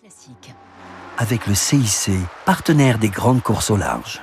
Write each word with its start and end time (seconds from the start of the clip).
Classique. 0.00 0.54
avec 1.18 1.46
le 1.46 1.54
CIC, 1.54 2.12
partenaire 2.46 2.98
des 2.98 3.10
grandes 3.10 3.42
courses 3.42 3.70
au 3.70 3.76
large. 3.76 4.22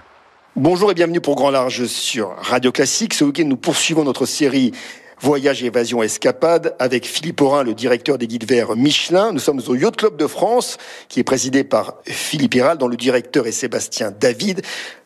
Bonjour 0.55 0.89
et 0.89 0.95
bienvenue 0.95 1.21
pour 1.21 1.35
Grand 1.35 1.51
Large 1.51 1.85
sur 1.85 2.35
Radio 2.37 2.71
Classique. 2.71 3.13
Ce 3.13 3.23
week-end, 3.23 3.45
nous 3.45 3.57
poursuivons 3.57 4.03
notre 4.03 4.25
série 4.25 4.71
Voyage, 5.19 5.63
évasion, 5.63 6.01
escapade 6.01 6.75
avec 6.79 7.05
Philippe 7.05 7.41
Aurin, 7.41 7.63
le 7.63 7.75
directeur 7.75 8.17
des 8.17 8.25
guides 8.25 8.47
verts 8.47 8.75
Michelin. 8.75 9.31
Nous 9.33 9.39
sommes 9.39 9.61
au 9.67 9.75
Yacht 9.75 9.97
Club 9.97 10.17
de 10.17 10.25
France, 10.25 10.77
qui 11.09 11.19
est 11.19 11.23
présidé 11.23 11.63
par 11.63 11.97
Philippe 12.05 12.55
Hiral, 12.55 12.79
dont 12.79 12.87
le 12.87 12.97
directeur 12.97 13.45
est 13.45 13.51
Sébastien 13.51 14.11
David. 14.11 14.63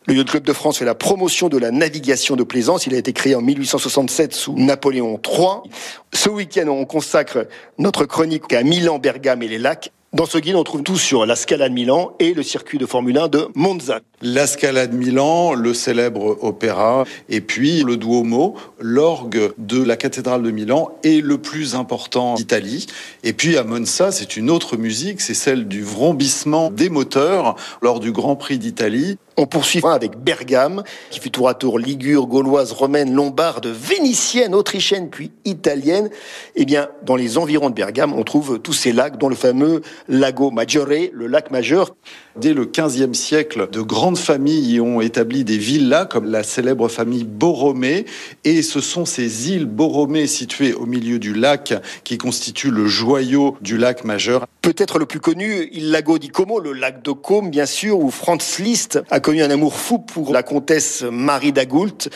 Le 0.08 0.14
Yacht 0.14 0.30
Club 0.30 0.44
de 0.44 0.54
France 0.54 0.78
fait 0.78 0.86
la 0.86 0.96
promotion 0.96 1.50
de 1.50 1.58
la 1.58 1.72
navigation 1.72 2.38
de 2.38 2.44
plaisance. 2.44 2.88
Il 2.88 2.96
a 2.96 2.98
été 2.98 3.12
créé 3.12 3.36
en 3.36 3.42
1867 3.42 4.34
sous 4.34 4.54
Napoléon 4.56 5.20
III. 5.22 5.70
Ce 6.14 6.30
week-end, 6.30 6.70
on 6.70 6.86
consacre 6.86 7.48
notre 7.78 8.06
chronique 8.06 8.54
à 8.54 8.64
Milan, 8.64 9.00
Bergame 9.00 9.44
et 9.44 9.50
les 9.50 9.60
lacs. 9.60 9.92
Dans 10.14 10.26
ce 10.26 10.38
guide, 10.38 10.56
on 10.56 10.64
trouve 10.66 10.84
tout 10.84 10.98
sur 10.98 11.26
la 11.26 11.38
Scala 11.38 11.70
de 11.70 11.74
Milan 11.74 12.12
et 12.20 12.34
le 12.34 12.44
circuit 12.44 12.78
de 12.78 12.86
Formule 12.86 13.18
1 13.18 13.30
de 13.30 13.48
Monza. 13.56 14.02
La 14.24 14.46
Scala 14.46 14.86
de 14.86 14.96
Milan, 14.96 15.56
le 15.56 15.74
célèbre 15.74 16.38
opéra, 16.42 17.06
et 17.28 17.42
puis 17.42 17.82
le 17.82 17.98
Duomo, 17.98 18.56
l'orgue 18.80 19.52
de 19.58 19.82
la 19.82 19.98
cathédrale 19.98 20.44
de 20.44 20.52
Milan 20.52 20.92
est 21.04 21.26
le 21.26 21.40
plus 21.40 21.74
important 21.74 22.36
d'Italie. 22.36 22.86
Et 23.24 23.34
puis 23.34 23.58
à 23.58 23.64
Monza, 23.64 24.12
c'est 24.12 24.38
une 24.38 24.52
autre 24.52 24.78
musique, 24.78 25.22
c'est 25.22 25.34
celle 25.34 25.68
du 25.68 25.82
vrombissement 25.82 26.70
des 26.70 26.90
moteurs 26.90 27.56
lors 27.82 28.00
du 28.00 28.12
Grand 28.12 28.36
Prix 28.36 28.60
d'Italie. 28.60 29.18
On 29.38 29.48
poursuivra 29.48 29.96
avec 29.96 30.18
Bergame, 30.18 30.84
qui 31.10 31.20
fut 31.20 31.32
tour 31.32 31.50
à 31.50 31.56
tour 31.56 31.80
ligure, 31.80 32.28
gauloise, 32.28 32.74
romaine, 32.74 33.14
lombarde, 33.14 33.66
vénitienne, 33.66 34.54
autrichienne, 34.54 35.10
puis 35.10 35.32
italienne. 35.46 36.10
Eh 36.56 36.66
bien, 36.66 36.90
dans 37.04 37.16
les 37.16 37.40
environs 37.40 37.70
de 37.70 37.76
Bergame, 37.76 38.14
on 38.14 38.24
trouve 38.24 38.60
tous 38.60 38.74
ces 38.74 38.92
lacs, 38.92 39.18
dont 39.18 39.30
le 39.30 39.36
fameux 39.36 39.82
Lago 40.10 40.52
Maggiore, 40.52 41.10
le 41.14 41.28
lac 41.28 41.50
majeur. 41.50 41.96
Dès 42.36 42.54
le 42.54 42.66
XVe 42.66 43.14
siècle, 43.14 43.70
de 43.72 43.82
grandes 44.12 44.26
familles 44.26 44.74
y 44.74 44.82
ont 44.82 45.00
établi 45.00 45.46
des 45.46 45.58
villas, 45.58 46.06
comme 46.06 46.30
la 46.30 46.44
célèbre 46.44 46.90
famille 46.90 47.24
Borromée. 47.24 48.06
Et 48.44 48.62
ce 48.62 48.82
sont 48.82 49.06
ces 49.06 49.52
îles 49.52 49.66
Borromée 49.66 50.28
situées 50.28 50.74
au 50.74 50.86
milieu 50.86 51.18
du 51.18 51.34
lac 51.34 51.74
qui 52.04 52.18
constituent 52.18 52.72
le 52.72 52.88
joyau 52.88 53.56
du 53.62 53.78
lac 53.78 54.04
majeur. 54.04 54.48
Peut-être 54.62 55.00
le 55.00 55.06
plus 55.06 55.22
connu, 55.22 55.70
il 55.72 55.92
Lago 55.92 56.18
di 56.18 56.28
Como, 56.28 56.60
le 56.60 56.74
lac 56.74 57.02
de 57.02 57.12
Côme, 57.12 57.52
bien 57.52 57.66
sûr, 57.66 58.00
où 58.00 58.12
Franz 58.12 58.62
Liszt 58.62 59.00
a 59.10 59.22
connu 59.22 59.44
un 59.44 59.50
amour 59.50 59.76
fou 59.76 59.98
pour 59.98 60.34
la 60.34 60.44
comtesse 60.44 61.06
Marie 61.10 61.54
d'Agoult 61.54 62.10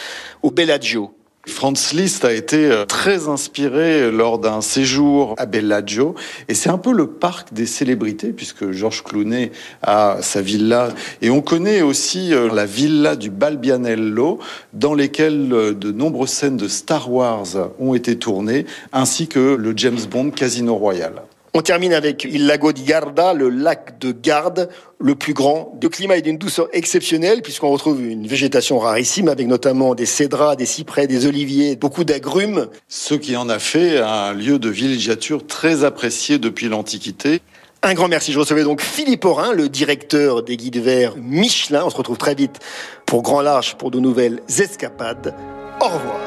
au 0.44 0.52
Bellagio. 0.52 1.16
Franz 1.48 1.94
Liszt 1.94 2.26
a 2.26 2.34
été 2.34 2.66
euh, 2.66 2.86
très 2.86 3.28
inspiré 3.28 4.12
lors 4.12 4.40
d'un 4.40 4.62
séjour 4.62 5.36
à 5.38 5.46
Bellagio 5.46 6.16
et 6.48 6.54
c'est 6.56 6.70
un 6.70 6.78
peu 6.78 6.92
le 6.92 7.08
parc 7.08 7.54
des 7.54 7.66
célébrités 7.66 8.34
puisque 8.34 8.72
Georges 8.72 9.04
Clooney 9.04 9.52
a 9.84 10.18
sa 10.22 10.42
villa 10.42 10.90
et 11.22 11.30
on 11.30 11.42
connaît 11.42 11.82
aussi 11.82 12.34
euh, 12.34 12.50
la 12.52 12.66
villa 12.66 13.16
du 13.16 13.30
Balbianello 13.30 14.40
dans 14.74 14.96
lesquelles 14.96 15.54
euh, 15.54 15.74
de 15.74 15.92
nombreuses 15.92 16.30
scènes 16.30 16.58
de 16.58 16.68
Star 16.68 17.12
Wars 17.12 17.72
ont 17.80 17.94
été 17.94 18.18
tournées 18.18 18.66
ainsi 18.92 19.28
que 19.28 19.56
le 19.56 19.74
James 19.76 20.02
Bond 20.10 20.32
Casino 20.32 20.76
Royale. 20.76 21.22
On 21.58 21.62
termine 21.62 21.94
avec 21.94 22.28
il 22.30 22.48
Lago 22.48 22.74
di 22.74 22.84
Garda, 22.84 23.32
le 23.32 23.48
lac 23.48 23.98
de 24.00 24.12
Garde, 24.12 24.68
le 25.00 25.16
plus 25.16 25.34
grand. 25.34 25.80
Le 25.82 25.88
climat 25.88 26.18
est 26.18 26.22
d'une 26.22 26.38
douceur 26.38 26.68
exceptionnelle 26.74 27.42
puisqu'on 27.42 27.70
retrouve 27.70 28.04
une 28.04 28.28
végétation 28.28 28.78
rarissime 28.78 29.30
avec 29.30 29.48
notamment 29.48 29.96
des 29.96 30.06
cédras, 30.06 30.58
des 30.58 30.66
cyprès, 30.66 31.08
des 31.08 31.26
oliviers, 31.26 31.78
beaucoup 31.78 32.04
d'agrumes. 32.04 32.68
Ce 32.90 33.14
qui 33.14 33.38
en 33.38 33.48
a 33.48 33.60
fait 33.60 34.00
un 34.00 34.34
lieu 34.34 34.60
de 34.60 34.68
villégiature 34.68 35.48
très 35.48 35.86
apprécié 35.86 36.40
depuis 36.40 36.68
l'Antiquité. 36.68 37.40
Un 37.84 37.94
grand 37.94 38.10
merci. 38.10 38.34
Je 38.34 38.40
recevais 38.40 38.66
donc 38.66 38.82
Philippe 38.82 39.24
Aurin, 39.24 39.54
le 39.54 39.70
directeur 39.70 40.44
des 40.44 40.58
guides 40.58 40.84
verts 40.84 41.14
Michelin. 41.16 41.84
On 41.86 41.90
se 41.90 41.96
retrouve 41.96 42.18
très 42.18 42.36
vite 42.36 42.60
pour 43.06 43.22
Grand 43.22 43.40
Large 43.40 43.76
pour 43.76 43.92
de 43.92 44.02
nouvelles 44.02 44.42
escapades. 44.60 45.34
Au 45.80 45.86
revoir. 45.86 46.20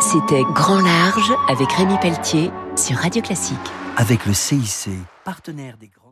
C'était 0.00 0.42
Grand 0.54 0.80
Large 0.80 1.32
avec 1.48 1.70
Rémi 1.70 1.94
Pelletier 2.02 2.50
sur 2.76 2.96
Radio 2.98 3.22
Classique. 3.22 3.58
Avec 3.96 4.26
le 4.26 4.34
CIC, 4.34 4.90
partenaire 5.24 5.76
des 5.78 5.88
grandes 5.88 6.05